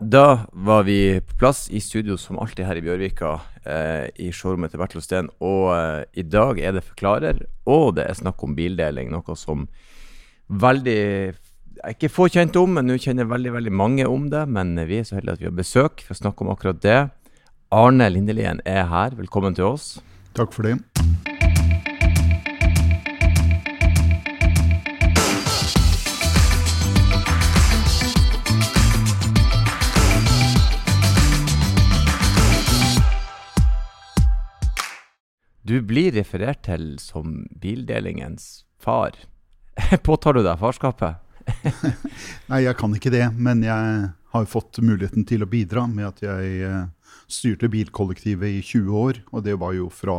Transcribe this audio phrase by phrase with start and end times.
[0.00, 3.34] Da var vi på plass i studio som alltid her i Bjørvika,
[3.68, 5.28] eh, i showrommet til Bertil Steen.
[5.44, 9.10] Og eh, i dag er det Forklarer, og det er snakk om bildeling.
[9.12, 9.66] Noe som
[10.48, 11.34] veldig
[11.92, 14.46] ikke få kjent om, men nå kjenner veldig veldig mange om det.
[14.48, 17.00] Men vi er så heldige at vi har besøk for å snakke om akkurat det.
[17.68, 19.12] Arne Lindelien er her.
[19.20, 19.98] Velkommen til oss.
[20.32, 20.78] Takk for det.
[35.70, 39.14] Du blir referert til som bildelingens far.
[40.06, 41.20] Påtar du deg farskapet?
[42.50, 43.28] Nei, jeg kan ikke det.
[43.38, 48.64] Men jeg har fått muligheten til å bidra med at jeg eh, styrte bilkollektivet i
[48.66, 49.20] 20 år.
[49.30, 50.16] Og det var jo fra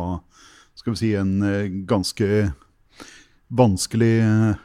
[0.72, 2.30] skal vi si, en eh, ganske
[3.52, 4.64] vanskelig eh,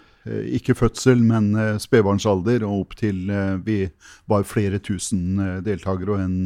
[0.56, 1.52] ikke fødsel, men
[1.84, 3.28] spedbarnsalder, og opp til
[3.68, 3.78] vi
[4.28, 6.40] var flere tusen deltakere og en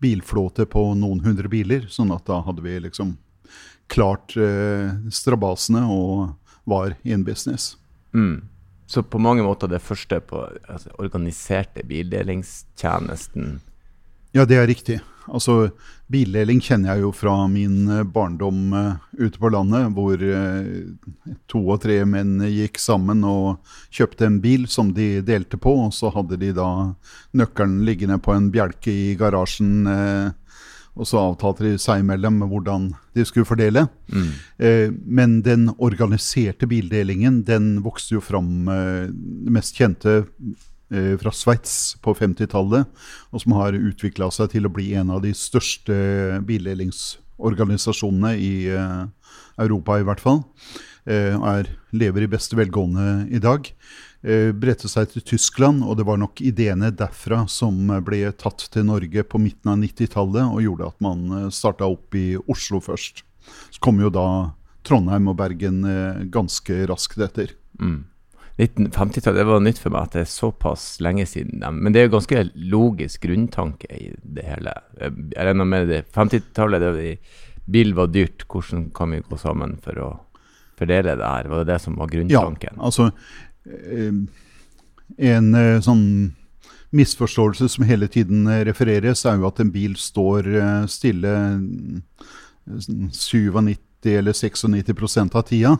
[0.00, 1.88] bilflåte på noen hundre biler.
[1.92, 3.18] Sånn at da hadde vi liksom
[3.92, 4.34] klart
[5.14, 6.32] strabasene og
[6.66, 7.76] var in business.
[8.14, 8.48] Mm.
[8.86, 13.58] Så på mange måter det første på altså, organiserte bildelingstjenesten?
[14.34, 15.00] Ja, det er riktig.
[15.26, 15.70] Altså,
[16.06, 21.62] Bildeling kjenner jeg jo fra min eh, barndom uh, ute på landet, hvor uh, to
[21.64, 23.56] og tre menn gikk sammen og
[23.90, 25.72] kjøpte en bil som de delte på.
[25.88, 26.68] Og så hadde de da
[27.34, 29.90] nøkkelen liggende på en bjelke i garasjen.
[29.90, 30.30] Uh,
[30.96, 33.86] og så avtalte de seg imellom hvordan de skulle fordele.
[34.08, 34.30] Mm.
[34.58, 41.32] Eh, men den organiserte bildelingen den vokste jo fram eh, det mest kjente eh, fra
[41.36, 42.88] Sveits på 50-tallet,
[43.30, 45.94] og som har utvikla seg til å bli en av de største
[46.48, 50.42] bildelingsorganisasjonene i eh, Europa, i hvert fall.
[51.06, 53.68] Eh, er, lever i beste velgående i dag
[54.58, 59.22] bredte seg til Tyskland, og det var nok ideene derfra som ble tatt til Norge
[59.22, 63.22] på midten av 90-tallet og gjorde at man eh, starta opp i Oslo først.
[63.70, 64.26] Så kom jo da
[64.86, 67.54] Trondheim og Bergen eh, ganske raskt etter.
[67.78, 68.04] Mm.
[68.56, 71.62] 1950-tallet, det var nytt for meg at det er såpass lenge siden.
[71.76, 74.72] Men det er jo ganske logisk grunntanke i det hele.
[74.96, 77.20] Jeg regner med det 50-tallet,
[77.68, 78.46] bil var dyrt.
[78.48, 80.14] Hvordan kan vi gå sammen for å
[80.80, 81.50] fordele det her?
[81.52, 82.80] Var det det som var grunntanken?
[82.80, 83.55] Ja, altså Eh,
[85.16, 86.04] en eh, sånn
[86.96, 90.50] misforståelse som hele tiden eh, refereres, er jo at en bil står
[90.90, 91.34] stille
[92.66, 95.72] 97 eller 96% av tida.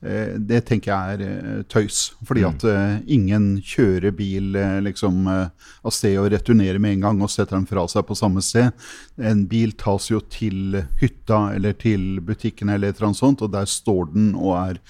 [0.00, 1.98] Det tenker jeg er tøys.
[2.24, 2.54] Fordi mm.
[2.54, 7.68] at ingen kjører bil liksom av sted og returnerer med en gang og setter den
[7.68, 8.72] fra seg på samme sted.
[9.20, 13.52] En bil tas jo til hytta eller til butikken eller et eller annet sånt, og
[13.52, 14.80] der står den og er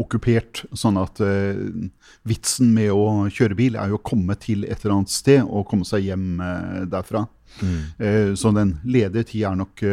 [0.00, 0.64] okkupert.
[0.76, 1.54] Sånn at uh,
[2.26, 5.66] vitsen med å kjøre bil er jo å komme til et eller annet sted og
[5.70, 7.24] komme seg hjem uh, derfra.
[7.60, 7.80] Mm.
[8.00, 9.84] Uh, så den ledige tida er nok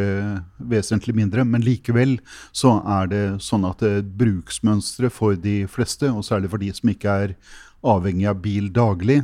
[0.72, 1.46] vesentlig mindre.
[1.48, 2.18] Men likevel
[2.52, 3.84] så er det sånn at
[4.18, 7.36] bruksmønsteret for de fleste, og særlig for de som ikke er
[7.82, 9.22] avhengig av bil daglig,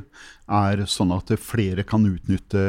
[0.49, 2.61] er sånn at flere kan utnytte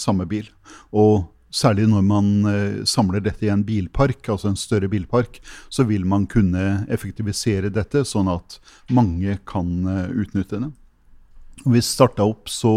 [0.00, 0.48] samme bil.
[0.92, 5.82] Og Særlig når man eh, samler dette i en bilpark, altså en større bilpark, så
[5.88, 8.60] vil man kunne effektivisere dette, sånn at
[8.94, 10.70] mange kan eh, utnytte det.
[11.64, 12.72] Når vi starta opp, så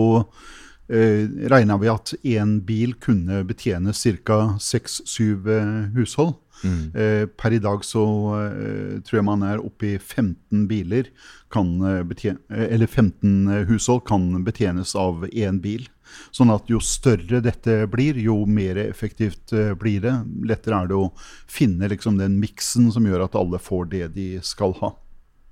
[0.90, 4.40] eh, regna vi at én bil kunne betjene ca.
[4.60, 6.36] seks-syv eh, hushold.
[6.64, 6.84] Mm.
[6.96, 8.04] Eh, per i dag så
[8.40, 11.10] eh, tror jeg man er oppe i 15 biler
[11.54, 11.76] kan
[12.10, 15.86] betjene, eller 15 hushold kan betjenes av én bil.
[16.32, 20.16] Sånn at jo større dette blir, jo mer effektivt uh, blir det.
[20.50, 21.12] Lettere er det å
[21.50, 24.94] finne liksom, den miksen som gjør at alle får det de skal ha.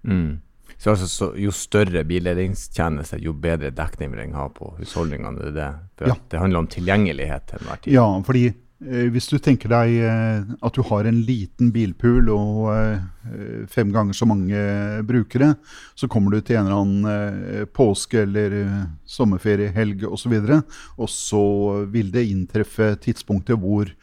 [0.07, 0.41] Mm.
[0.77, 5.51] Så, altså, så Jo større billedingstjeneste, jo bedre dekning vil den ha på husholdningene?
[5.53, 5.69] Det,
[6.01, 6.17] det, ja.
[6.31, 7.97] det handler om tilgjengelighet til enhver tid?
[7.99, 8.70] Ja, fordi Eh,
[9.13, 14.17] hvis du tenker deg eh, at du har en liten bilpool og eh, fem ganger
[14.17, 14.57] så mange
[15.05, 15.53] brukere,
[15.93, 18.57] så kommer du til en eller annen påske- eller
[19.05, 21.45] sommerferiehelg osv., og, og så
[21.93, 23.93] vil det inntreffe tidspunkter hvor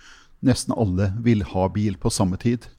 [0.47, 2.71] nesten alle vil ha bil på samme tid.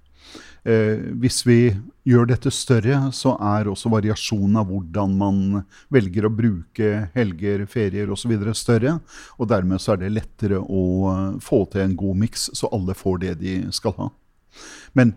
[0.69, 1.59] Eh, hvis vi
[2.05, 5.39] gjør dette større, så er også variasjonen av hvordan man
[5.93, 8.35] velger å bruke helger, ferier osv.
[8.53, 8.99] større.
[9.39, 10.83] Og dermed så er det lettere å
[11.13, 14.09] eh, få til en god miks, så alle får det de skal ha.
[14.93, 15.15] Men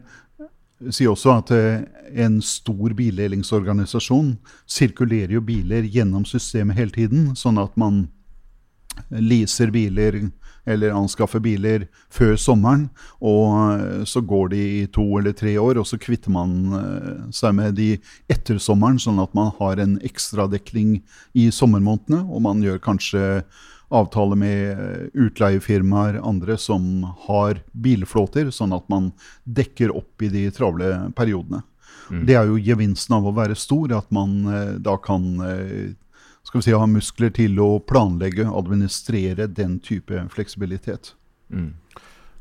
[0.91, 1.85] si også at eh,
[2.25, 4.35] en stor bildelingsorganisasjon
[4.71, 8.07] sirkulerer jo biler gjennom systemet hele tiden, sånn at man
[9.13, 10.19] leaser biler
[10.69, 12.87] eller anskaffer biler før sommeren.
[13.19, 17.27] Og eh, så går de i to eller tre år, og så kvitter man eh,
[17.35, 17.91] seg med de
[18.33, 21.01] etter sommeren, sånn at man har en ekstradekning
[21.39, 22.25] i sommermånedene.
[22.29, 23.43] Og man gjør kanskje
[23.93, 29.11] avtale med eh, utleiefirmaer, andre som har bilflåter, sånn at man
[29.45, 31.65] dekker opp i de travle periodene.
[32.13, 32.23] Mm.
[32.29, 34.43] Det er jo gevinsten av å være stor, at man
[34.85, 35.23] da kan
[36.43, 41.15] skal vi si, ha muskler til å planlegge og administrere den type fleksibilitet.
[41.53, 41.75] Mm.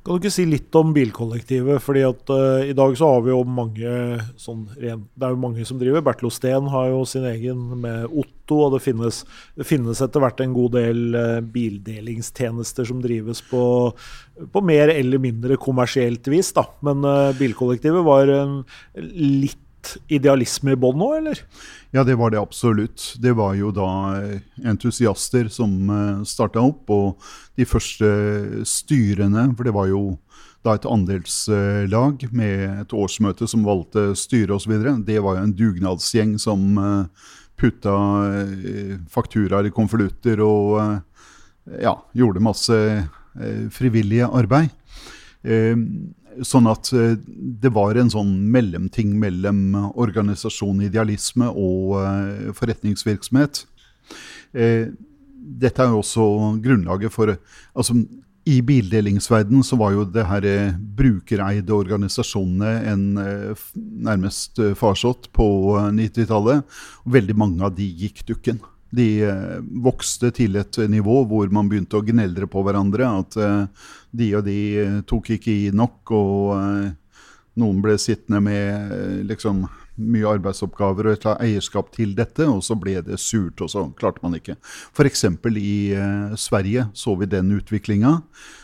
[0.02, 1.78] Kan du ikke si litt om bilkollektivet?
[1.84, 3.92] fordi at uh, I dag så har vi jo mange
[4.42, 6.02] sånn ren, Det er jo mange som driver.
[6.02, 8.58] Bertil Osten har jo sin egen med Otto.
[8.66, 9.22] Og det finnes,
[9.56, 13.64] det finnes etter hvert en god del uh, bildelingstjenester som drives på,
[14.42, 16.50] på, mer eller mindre kommersielt vis.
[16.58, 16.66] da.
[16.82, 18.64] Men uh, bilkollektivet var en
[18.98, 19.60] litt
[20.10, 21.46] idealisme i bånn nå, eller?
[21.92, 23.16] Ja, det var det absolutt.
[23.20, 23.88] Det var jo da
[24.22, 26.88] eh, entusiaster som eh, starta opp.
[26.88, 27.20] Og
[27.60, 28.08] de første
[28.68, 30.04] styrene, for det var jo
[30.64, 34.78] da et andelslag med et årsmøte som valgte styre osv.
[35.04, 37.28] Det var jo en dugnadsgjeng som eh,
[37.60, 37.94] putta
[39.12, 40.80] fakturaer i konvolutter og
[41.78, 42.78] ja, gjorde masse
[43.76, 44.72] frivillige arbeid.
[46.48, 47.18] Sånn at eh,
[47.62, 53.66] det var en sånn mellomting mellom organisasjon, idealisme og uh, forretningsvirksomhet.
[54.56, 54.92] Uh,
[55.62, 56.26] dette er jo også
[56.64, 57.96] grunnlaget for altså
[58.48, 60.46] I bildelingsverdenen så var jo det her
[60.98, 63.04] brukereide organisasjonene en
[63.76, 65.48] nærmest farsott på
[65.94, 66.64] 90-tallet.
[67.06, 68.62] Veldig mange av de gikk dukken.
[68.92, 73.08] De eh, vokste til et nivå hvor man begynte å gneldre på hverandre.
[73.24, 76.92] At eh, de og de eh, tok ikke i nok, og
[77.62, 79.66] noen ble sittende med liksom
[80.02, 84.24] mye arbeidsoppgaver og et eierskap til dette, og så ble det surt, og så klarte
[84.24, 84.56] man ikke.
[84.96, 85.26] F.eks.
[85.60, 85.76] i
[86.40, 88.16] Sverige så vi den utviklinga.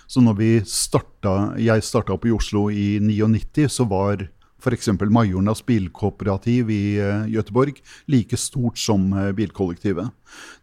[0.07, 4.23] Så når vi starta, jeg starta opp i Oslo i 99, så var
[4.57, 4.89] f.eks.
[5.13, 6.81] Majornas bilkooperativ i
[7.31, 7.79] Gøteborg
[8.11, 10.09] like stort som uh, bilkollektivet.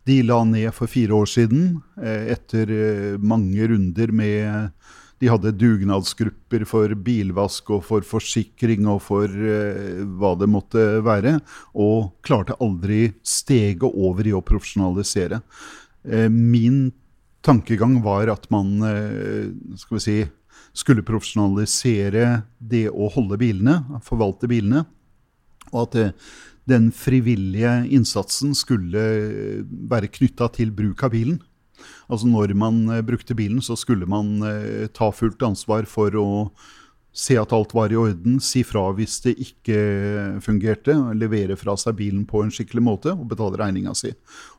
[0.06, 2.74] De la ned for fire år siden, uh, etter
[3.22, 4.74] mange runder med
[5.22, 11.36] de hadde dugnadsgrupper for bilvask og for forsikring og for hva det måtte være,
[11.72, 15.38] og klarte aldri steget over i å profesjonalisere.
[16.34, 16.90] min
[17.46, 18.74] tankegang var at man
[19.78, 20.18] skal vi si,
[20.74, 24.84] skulle profesjonalisere det å holde bilene, forvalte bilene.
[25.72, 26.06] Og at det,
[26.70, 29.02] den frivillige innsatsen skulle
[29.90, 31.40] være knytta til bruk av bilen.
[32.08, 36.28] Altså Når man eh, brukte bilen, så skulle man eh, ta fullt ansvar for å
[37.14, 39.76] se at alt var i orden, si fra hvis det ikke
[40.42, 44.10] fungerte, levere fra seg bilen på en skikkelig måte og betale regninga si.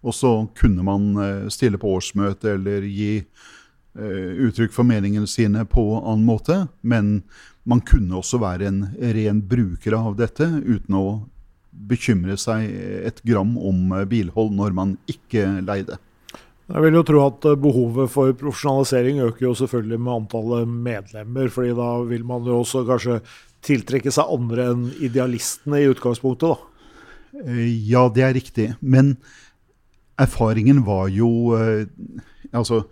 [0.06, 3.65] Og så kunne man eh, stille på årsmøte eller gi Eh,
[3.96, 6.58] uttrykk for meningene sine på annen måte.
[6.84, 7.22] Men
[7.64, 8.82] man kunne også være en
[9.16, 11.06] ren bruker av dette uten å
[11.72, 12.68] bekymre seg
[13.08, 16.00] et gram om bilhold når man ikke leide.
[16.66, 21.50] Jeg vil jo tro at behovet for profesjonalisering øker jo selvfølgelig med antallet medlemmer.
[21.50, 23.20] fordi da vil man jo også kanskje
[23.66, 26.72] tiltrekke seg andre enn idealistene i utgangspunktet, da.
[27.46, 28.68] Eh, ja, det er riktig.
[28.82, 29.18] Men
[30.18, 31.86] erfaringen var jo eh,
[32.56, 32.86] Altså,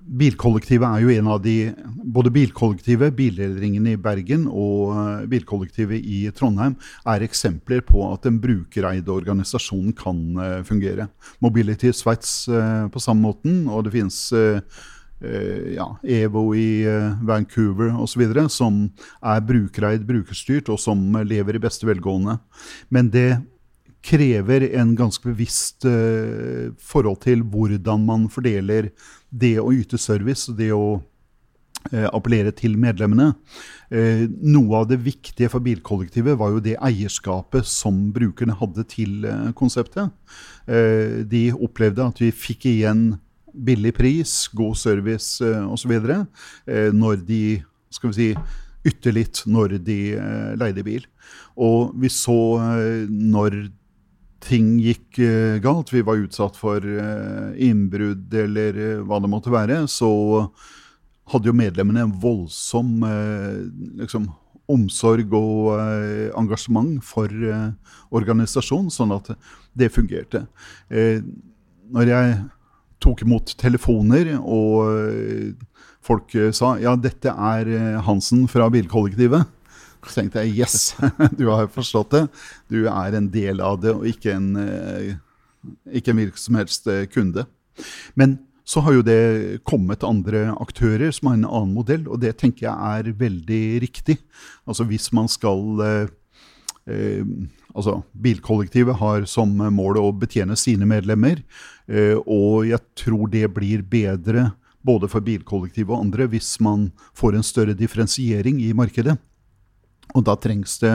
[0.00, 1.56] Bilkollektivet er jo en av de
[2.10, 6.74] Både bilkollektivet, bildelringene i Bergen og eh, bilkollektivet i Trondheim
[7.08, 11.06] er eksempler på at en brukereide organisasjon kan uh, fungere.
[11.44, 14.22] Mobility Sveits uh, på samme måten, og det finnes
[15.20, 16.80] ja, EVO i
[17.28, 18.22] Vancouver osv.
[18.48, 18.86] som
[19.20, 22.38] er brukereid, brukerstyrt, og som lever i beste velgående.
[22.88, 23.42] Men det
[24.02, 28.88] krever en ganske bevisst forhold til hvordan man fordeler
[29.30, 33.32] det å yte service, og det å uh, appellere til medlemmene.
[33.90, 39.26] Uh, noe av det viktige for bilkollektivet var jo det eierskapet som brukerne hadde til
[39.58, 40.10] konseptet.
[41.30, 43.14] De opplevde at vi fikk igjen
[43.50, 45.96] billig pris, god service uh, osv.
[46.94, 48.28] Når de skal vi si,
[48.86, 49.98] ytte litt når de
[50.56, 51.02] leide bil.
[51.60, 52.36] Og vi så
[53.10, 53.58] når
[54.44, 59.52] ting gikk uh, galt, vi var utsatt for uh, innbrudd eller uh, hva det måtte
[59.52, 60.10] være, så
[61.30, 63.04] hadde jo medlemmene en voldsom
[64.00, 64.24] liksom,
[64.66, 65.68] omsorg og
[66.40, 67.30] engasjement for
[68.10, 69.30] organisasjonen, sånn at
[69.78, 70.40] det fungerte.
[70.90, 72.34] når jeg
[72.98, 75.54] tok imot telefoner, og
[76.02, 77.70] folk sa ja, dette er
[78.08, 79.46] Hansen fra bilkollektivet,
[80.06, 80.94] så tenkte jeg yes,
[81.38, 82.22] du har forstått det.
[82.72, 85.16] Du er en del av det, og ikke en, eh,
[85.92, 87.46] ikke en hvilken som helst eh, kunde.
[88.18, 88.38] Men
[88.70, 92.68] så har jo det kommet andre aktører som har en annen modell, og det tenker
[92.68, 94.20] jeg er veldig riktig.
[94.68, 96.12] Altså hvis man skal eh,
[96.90, 97.24] eh,
[97.70, 101.38] Altså, bilkollektivet har som mål å betjene sine medlemmer,
[101.86, 104.48] eh, og jeg tror det blir bedre
[104.82, 109.14] både for bilkollektivet og andre hvis man får en større differensiering i markedet.
[110.14, 110.94] Og da trengs det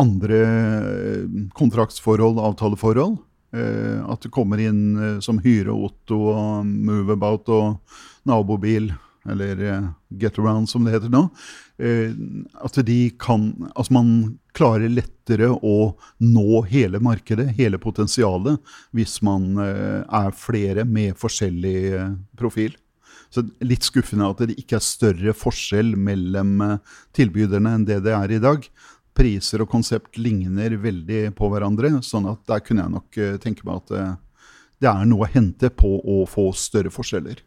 [0.00, 1.24] andre eh,
[1.56, 3.18] kontraktsforhold, avtaleforhold.
[3.56, 8.92] Eh, at det kommer inn eh, som Hyre, Otto og Moveabout og nabobil,
[9.26, 9.58] eller
[10.14, 11.24] Getaround som det heter nå.
[12.62, 14.10] at de kan Altså man
[14.54, 18.62] klarer lettere å nå hele markedet, hele potensialet,
[18.94, 22.06] hvis man er flere med forskjellig
[22.38, 22.78] profil.
[23.36, 26.62] Så Litt skuffende at det ikke er større forskjell mellom
[27.16, 28.64] tilbyderne enn det det er i dag
[29.16, 31.96] priser og konsept ligner veldig på hverandre.
[32.04, 34.14] sånn at der kunne jeg nok uh, tenke meg at uh,
[34.82, 37.40] det er noe å hente på å få større forskjeller.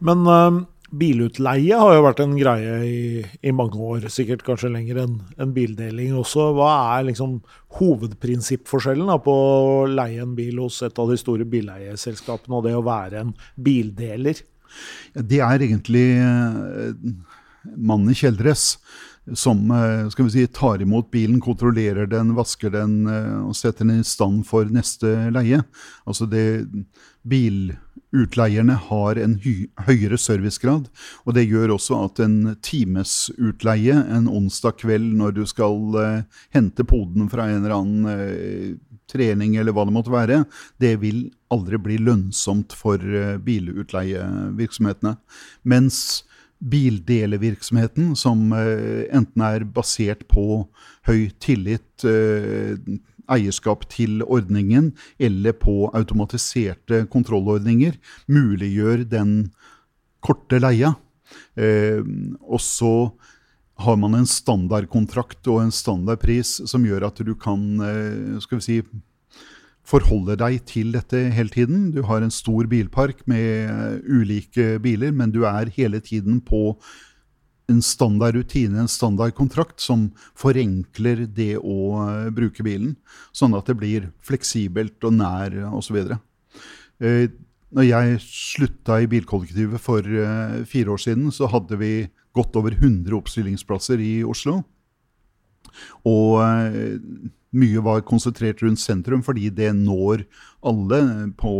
[0.00, 5.02] Men uh, bilutleie har jo vært en greie i, i mange år, sikkert kanskje lenger
[5.04, 6.50] enn en bildeling også.
[6.56, 7.40] Hva er liksom
[7.78, 12.78] hovedprinsippforskjellen da, på å leie en bil hos et av de store bileieselskapene og det
[12.78, 14.40] å være en bildeler?
[15.14, 16.06] Ja, det er egentlig
[17.76, 18.76] mannen i kjeledress
[19.34, 23.84] som eh, skal vi si, tar imot bilen, kontrollerer den, vasker den eh, og setter
[23.84, 25.62] den i stand for neste leie.
[26.08, 26.64] Altså det,
[27.30, 29.36] Bilutleierne har en
[29.86, 30.88] høyere servicegrad,
[31.24, 36.24] og det gjør også at en timesutleie en onsdag kveld når du skal
[36.54, 38.78] hente poden fra en eller annen
[39.10, 40.44] trening eller hva det måtte være,
[40.80, 45.16] det vil aldri bli lønnsomt for uh, bilutleievirksomhetene.
[45.68, 46.22] Mens
[46.60, 50.66] bildelevirksomheten, som eh, enten er basert på
[51.08, 52.76] høy tillit, eh,
[53.30, 57.96] eierskap til ordningen, eller på automatiserte kontrollordninger,
[58.28, 59.34] muliggjør den
[60.20, 60.94] korte leia.
[61.56, 62.02] Eh,
[62.44, 62.94] og så
[63.80, 67.62] har man en standardkontrakt og en standardpris som gjør at du kan
[68.44, 68.76] skal vi si,
[69.86, 71.90] forholder deg til dette hele tiden.
[71.94, 76.76] Du har en stor bilpark med ulike biler, men du er hele tiden på
[77.70, 80.08] en standard rutine, en standard kontrakt, som
[80.38, 82.96] forenkler det å eh, bruke bilen.
[83.36, 86.00] Sånn at det blir fleksibelt og nær osv.
[87.00, 87.30] Eh,
[87.70, 91.94] når jeg slutta i bilkollektivet for eh, fire år siden, så hadde vi
[92.36, 94.60] godt over 100 oppstillingsplasser i Oslo.
[96.06, 96.42] Og
[97.56, 100.24] mye var konsentrert rundt sentrum, fordi det når
[100.66, 101.00] alle.
[101.40, 101.52] På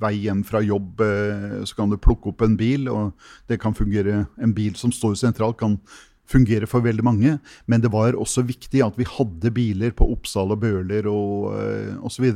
[0.00, 3.12] vei hjem fra jobb eh, så kan du plukke opp en bil, og
[3.50, 4.24] det kan fungere.
[4.42, 5.78] En bil som står sentralt, kan
[6.26, 7.36] fungere for veldig mange.
[7.70, 12.06] Men det var også viktig at vi hadde biler på Oppsal og Bøler og uh,
[12.06, 12.26] osv.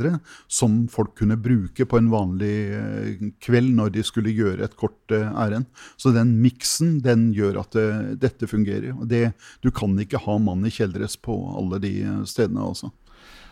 [0.46, 4.94] som folk kunne bruke på en vanlig uh, kveld når de skulle gjøre et kort
[5.10, 5.66] ærend.
[5.98, 7.88] Så den miksen den gjør at det,
[8.22, 8.94] dette fungerer.
[9.10, 9.32] Det,
[9.64, 11.94] du kan ikke ha mann i kjeldres på alle de
[12.30, 12.62] stedene.
[12.70, 12.92] altså.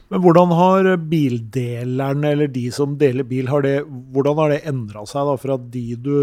[0.08, 5.04] Men hvordan har bildelerne, eller de som deler bil, har det, hvordan har det endra
[5.08, 6.14] seg da, fra de du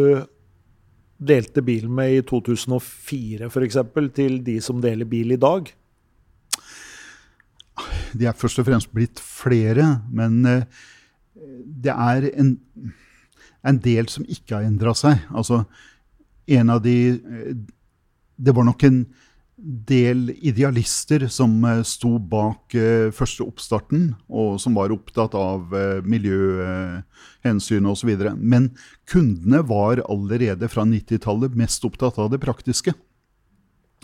[1.16, 3.78] delte bil med i 2004 f.eks.,
[4.16, 5.70] til de som deler bil i dag?
[8.16, 10.66] De er først og fremst blitt flere, men eh,
[11.86, 12.56] det er en,
[13.66, 15.28] en del som ikke har endra seg.
[15.30, 15.62] Altså,
[16.48, 17.56] en av de eh,
[18.36, 19.06] Det var nok en
[19.58, 26.04] del idealister som eh, sto bak uh, første oppstarten, og som var opptatt av uh,
[26.04, 28.12] miljøhensyn osv.
[28.36, 28.74] Men
[29.10, 32.96] kundene var allerede fra 90-tallet mest opptatt av det praktiske.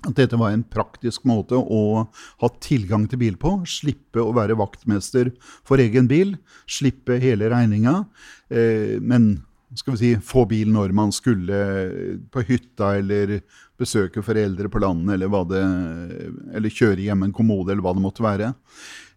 [0.07, 2.07] At dette var en praktisk måte å
[2.41, 3.59] ha tilgang til bil på.
[3.69, 5.29] Slippe å være vaktmester
[5.67, 6.37] for egen bil.
[6.65, 8.07] Slippe hele regninga.
[8.49, 9.27] men
[9.75, 11.59] skal vi si, få bil når man skulle
[12.31, 13.39] på hytta eller
[13.79, 15.61] besøke foreldre på landet eller, det,
[16.57, 18.51] eller kjøre hjem en kommode eller hva det måtte være.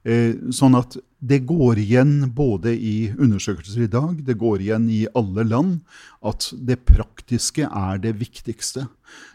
[0.05, 5.07] Eh, sånn at det går igjen både i undersøkelser i dag, det går igjen i
[5.17, 5.79] alle land,
[6.21, 8.85] at det praktiske er det viktigste.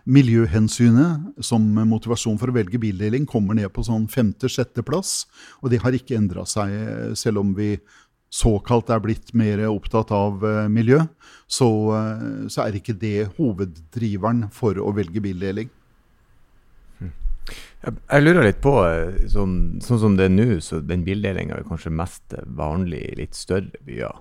[0.06, 5.24] Miljøhensynet som motivasjon for å velge bildeling kommer ned på sånn femte-sjetteplass,
[5.64, 7.74] og det har ikke endra seg, selv om vi
[8.30, 11.02] såkalt er blitt mer opptatt av uh, miljø,
[11.50, 15.72] så, uh, så, er ikke det hoveddriveren for å velge bildeling.
[17.80, 21.64] Jeg, lurer litt på, eh, sånn, sånn som det er nå, så den bildelinga er
[21.66, 24.18] kanskje mest vanlig i litt større byer.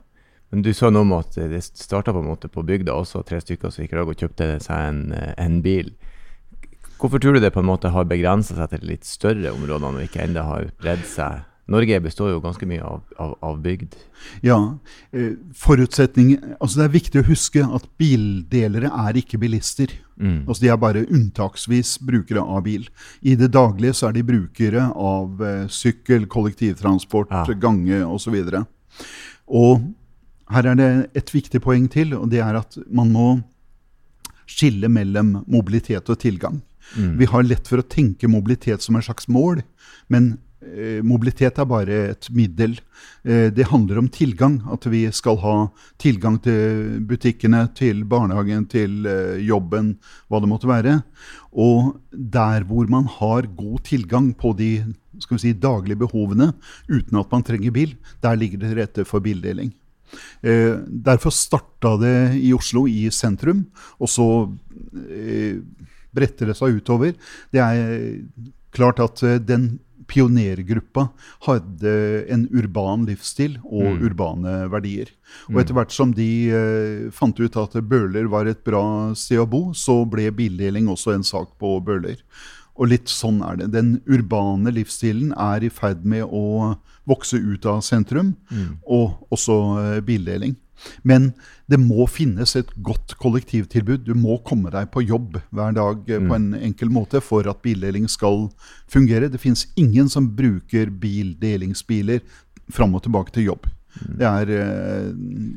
[0.49, 3.83] Men du sa noe om at det starta på på bygda også, tre stykker som
[3.83, 5.03] gikk og kjøpte seg en,
[5.37, 5.91] en bil.
[6.99, 10.07] Hvorfor tror du det på en måte har begrensa seg til litt større områder og
[10.07, 13.97] ikke ennå har bredd seg Norge består jo ganske mye av, av, av bygd.
[14.47, 14.57] Ja,
[15.13, 19.93] eh, forutsetning Altså Det er viktig å huske at bildelere er ikke bilister.
[20.17, 20.47] Mm.
[20.49, 22.89] Altså De er bare unntaksvis brukere av bil.
[23.21, 27.45] I det daglige så er de brukere av eh, sykkel, kollektivtransport, Ja.
[27.61, 28.35] gange osv.
[28.49, 28.65] Og,
[29.49, 29.87] og
[30.55, 33.29] her er det et viktig poeng til, og det er at man må
[34.49, 36.63] skille mellom mobilitet og tilgang.
[36.97, 39.61] Vi har lett for å tenke mobilitet som en slags mål,
[40.09, 40.39] men
[41.07, 42.77] mobilitet er bare et middel.
[43.25, 45.57] Eh, det handler om tilgang, at vi skal ha
[46.01, 49.97] tilgang til butikkene, til barnehagen, til eh, jobben,
[50.29, 50.97] hva det måtte være.
[51.53, 54.73] Og der hvor man har god tilgang på de
[55.19, 56.53] skal vi si, daglige behovene
[56.87, 59.73] uten at man trenger bil, der ligger det til rette for bildeling.
[60.41, 63.67] Eh, derfor starta det i Oslo, i sentrum,
[63.99, 64.29] og så
[65.11, 65.59] eh,
[66.15, 67.19] bretter det seg utover.
[67.53, 68.23] Det er
[68.75, 69.75] klart at eh, den
[70.09, 71.09] pionergruppa
[71.47, 71.95] hadde
[72.33, 75.11] en urban livsstil og urbane verdier.
[75.53, 78.83] Og etter hvert som de eh, fant ut at Bøhler var et bra
[79.19, 82.23] sted å bo, så ble bildeling også en sak på Bøhler.
[82.79, 83.73] Og litt sånn er det.
[83.75, 86.77] Den urbane livsstilen er i ferd med å
[87.09, 88.35] vokse ut av sentrum,
[88.87, 90.57] og også eh, bildeling.
[91.03, 91.33] Men
[91.71, 94.07] det må finnes et godt kollektivtilbud.
[94.07, 96.29] Du må komme deg på jobb hver dag mm.
[96.29, 98.49] på en enkel måte for at bildeling skal
[98.91, 99.31] fungere.
[99.33, 102.23] Det finnes ingen som bruker bildelingsbiler
[102.73, 103.69] fram og tilbake til jobb.
[103.99, 105.07] Det er, eh,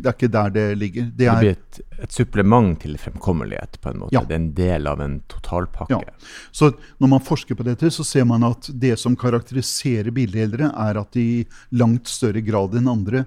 [0.02, 1.04] det er ikke der det ligger.
[1.04, 4.16] Det Det er, blir et, et supplement til fremkommelighet, på en måte.
[4.16, 4.24] Ja.
[4.26, 6.00] Det er en del av en totalpakke.
[6.00, 6.32] Ja.
[6.52, 11.02] Så når man forsker på dette, så ser man at det som karakteriserer bildelere, er
[11.02, 13.26] at de i langt større grad enn andre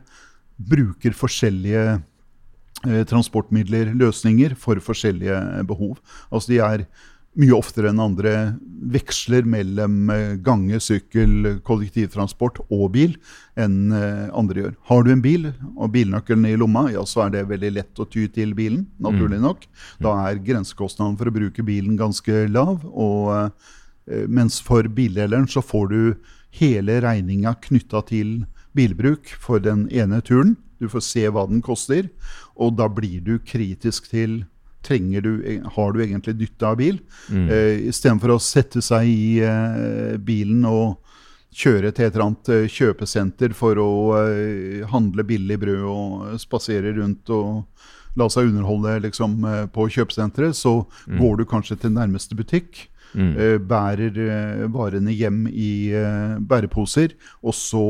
[0.56, 5.98] bruker forskjellige eh, transportmidler, løsninger, for forskjellige behov.
[6.30, 6.86] Altså de er
[7.34, 8.32] mye oftere enn andre
[8.94, 13.16] veksler mellom eh, gange, sykkel, kollektivtransport og bil
[13.60, 14.76] enn eh, andre gjør.
[14.90, 18.06] Har du en bil og bilnøkkelen i lomma, ja, så er det veldig lett å
[18.10, 19.66] ty til bilen, naturlig nok.
[20.04, 22.84] Da er grensekostnaden for å bruke bilen ganske lav.
[22.92, 26.00] og eh, mens for bildeleren så får du
[26.54, 28.44] hele regninga knytta til
[28.76, 30.56] bilbruk for den ene turen.
[30.82, 32.10] Du får se hva den koster,
[32.58, 34.42] og da blir du kritisk til
[34.84, 36.98] trenger du, Har du egentlig nytte av bil?
[37.48, 41.00] Eh, Istedenfor å sette seg i uh, bilen og
[41.54, 46.92] kjøre til et eller annet eh, kjøpesenter for å uh, handle billig brød og spasere
[46.98, 47.62] rundt og
[48.18, 49.40] la seg underholde liksom,
[49.74, 50.84] på kjøpesenteret, så
[51.18, 52.84] går du kanskje til nærmeste butikk.
[53.14, 57.84] Eh, bærer eh, varene hjem i eh, bæreposer, og så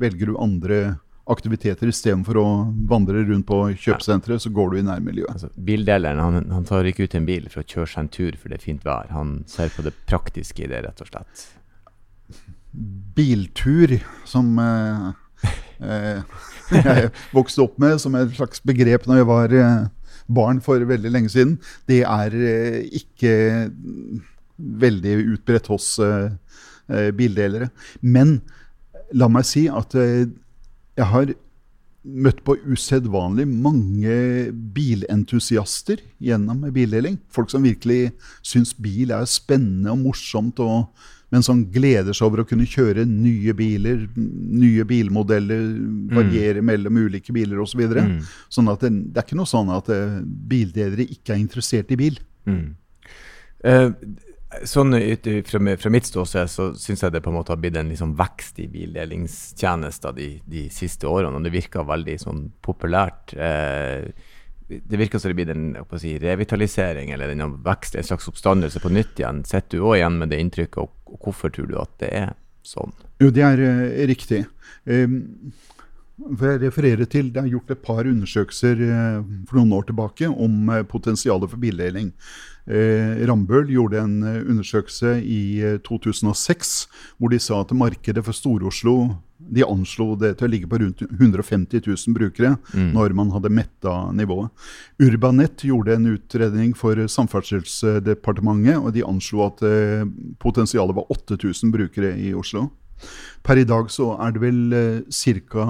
[0.00, 0.82] velger du andre
[1.30, 2.46] aktiviteter istedenfor å
[2.90, 5.30] vandre rundt på kjøpesenteret, så går du i nærmiljøet.
[5.30, 8.38] Altså, bildeleren han, han tar ikke ut en bil for å kjøre seg en tur
[8.38, 9.12] for det er fint vær.
[9.14, 11.46] Han ser på det praktiske i det, rett og slett.
[13.16, 15.06] biltur, som eh,
[15.86, 16.42] eh,
[16.82, 19.56] jeg vokste opp med som et slags begrep når jeg var
[20.32, 21.56] barn for veldig lenge siden,
[21.90, 22.34] det er
[22.98, 23.32] ikke
[24.56, 26.32] veldig utbredt hos eh,
[26.88, 27.70] eh, bildelere.
[28.00, 28.40] Men
[29.16, 30.26] la meg si at eh,
[30.98, 31.32] jeg har
[32.02, 34.14] møtt på usedvanlig mange
[34.74, 37.20] bilentusiaster gjennom bildeling.
[37.30, 38.10] Folk som virkelig
[38.42, 40.88] syns bil er spennende og morsomt, og,
[41.30, 45.62] men som gleder seg over å kunne kjøre nye biler, nye bilmodeller,
[46.18, 47.76] variere mellom ulike biler osv.
[47.76, 48.04] Så videre.
[48.50, 49.94] sånn at det, det er ikke noe sånn at
[50.26, 52.18] bildelere ikke er interessert i bil.
[53.62, 53.90] Eh,
[54.68, 57.78] sånn ut fra, fra mitt ståsted så syns jeg det på en måte har blitt
[57.80, 61.38] en liksom vekst i bildelingstjenester de, de siste årene.
[61.38, 63.34] Og det virker veldig sånn populært.
[63.36, 64.12] Eh,
[64.72, 68.92] det virker som det blir en si, revitalisering eller en vekst, en slags oppstandelse på
[68.92, 69.42] nytt igjen.
[69.48, 70.80] Sitter du òg igjen med det inntrykket,
[71.12, 72.32] og hvorfor tror du at det er
[72.66, 72.94] sånn?
[73.22, 74.44] Jo, det er uh, riktig.
[74.88, 75.52] Um,
[76.38, 80.28] for jeg refererer til, Det er gjort et par undersøkelser eh, for noen år tilbake
[80.30, 82.12] om eh, potensialet for bildeling.
[82.66, 86.86] Eh, Rambøll gjorde en eh, undersøkelse i eh, 2006
[87.18, 91.02] hvor de sa at markedet for Stor-Oslo de anslo det til å ligge på rundt
[91.02, 92.52] 150 000 brukere
[92.94, 94.52] når man hadde metta nivået.
[95.02, 100.06] Urbanet gjorde en utredning for Samferdselsdepartementet, og de anslo at eh,
[100.38, 102.68] potensialet var 8000 brukere i Oslo.
[103.42, 104.60] Per i dag så er det vel
[105.10, 105.64] ca.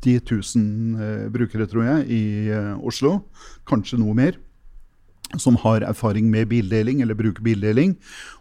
[0.00, 0.20] 80
[0.56, 3.20] 000 eh, brukere, tror jeg, i eh, Oslo.
[3.68, 4.38] Kanskje noe mer.
[5.38, 7.94] Som har erfaring med bildeling, eller bruker bildeling.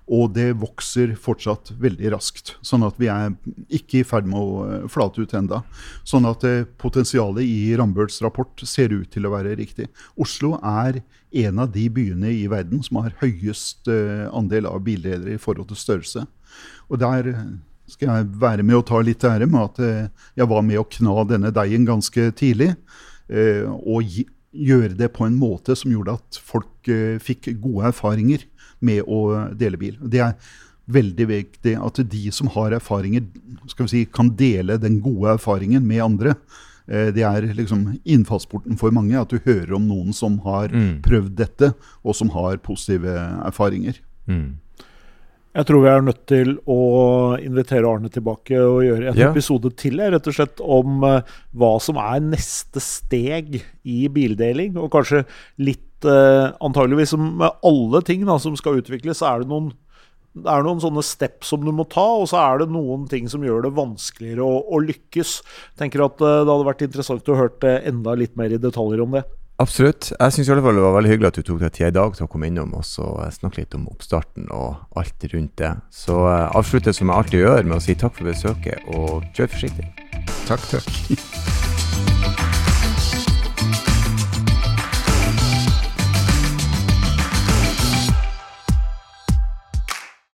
[0.09, 2.55] Og det vokser fortsatt veldig raskt.
[2.65, 3.35] Sånn at vi er
[3.69, 5.61] ikke i ferd med å eh, flate ut enda.
[6.07, 9.91] Sånn at eh, potensialet i Rambølls rapport ser ut til å være riktig.
[10.17, 11.03] Oslo er
[11.43, 13.85] en av de byene i verden som har høyest
[14.33, 16.23] andel av bildelere i forhold til størrelse.
[16.89, 17.27] Og der
[17.91, 20.87] skal jeg være med og ta litt ære med at eh, jeg var med å
[20.87, 22.73] kna denne deigen ganske tidlig.
[23.29, 24.07] Eh, og
[24.49, 28.47] gjøre det på en måte som gjorde at folk eh, fikk gode erfaringer
[28.85, 29.99] med å dele bil.
[30.01, 30.55] Det er
[30.89, 33.27] veldig viktig at de som har erfaringer,
[33.85, 36.33] si, kan dele den gode erfaringen med andre.
[36.89, 41.03] Det er liksom innfallsporten for mange, at du hører om noen som har mm.
[41.05, 41.69] prøvd dette,
[42.01, 43.13] og som har positive
[43.45, 43.99] erfaringer.
[44.25, 44.57] Mm.
[45.59, 46.79] Jeg tror vi er nødt til å
[47.43, 49.27] invitere Arne tilbake og gjøre en ja.
[49.33, 51.19] episode til rett og slett om uh,
[51.51, 54.77] hva som er neste steg i bildeling.
[54.79, 55.25] Og kanskje
[55.59, 59.73] litt uh, antageligvis som med alle ting da, som skal utvikles, så er det noen
[60.39, 63.25] det er noen sånne step som du må ta, og så er det noen ting
[63.27, 65.39] som gjør det vanskeligere å, å lykkes.
[65.81, 69.17] Tenker at uh, Det hadde vært interessant å høre enda litt mer i detaljer om
[69.17, 69.25] det.
[69.59, 70.13] Absolutt.
[70.15, 72.29] Jeg syns det var veldig hyggelig at du tok deg tid i dag til å
[72.31, 75.73] komme innom og snakke litt om oppstarten og alt rundt det.
[75.91, 79.51] Så jeg avslutter som jeg alltid gjør, med å si takk for besøket, og kjør
[79.57, 79.91] forsiktig.
[80.47, 82.55] Takk, takk.